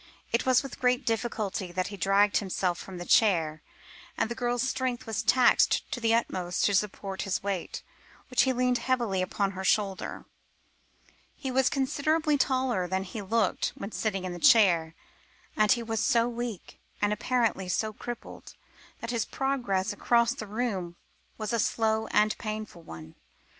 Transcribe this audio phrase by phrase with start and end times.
[0.31, 3.61] It was with great difficulty that he dragged himself from his chair,
[4.17, 7.83] and the girl's strength was taxed to the utmost to support his weight,
[8.27, 10.25] when he leant heavily upon her shoulder.
[11.35, 14.95] He was considerably taller than he had looked when sitting in the chair;
[15.55, 18.55] and he was so weak, and apparently so crippled,
[19.01, 20.95] that his progress across the room
[21.37, 23.13] was a slow and painful one.